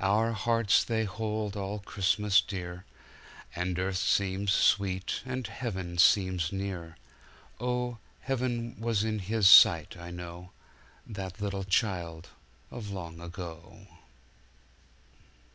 [0.00, 2.84] Our hearts they hold all Christmas dear,
[3.56, 6.98] And earth seems sweet and heaven seems near,
[7.58, 10.50] Oh, heaven was in His sight, I know,
[11.06, 12.28] That little Child
[12.70, 13.86] of long ago.